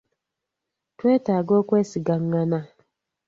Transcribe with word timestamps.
Twetaaga 0.97 1.53
okwesigangana. 1.61 2.59